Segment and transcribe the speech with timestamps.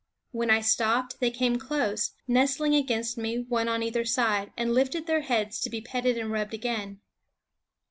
[0.31, 5.05] When I stopped they came close, nestling against me, one on either side, and lifted
[5.05, 7.01] their heads to be petted and rubbed again.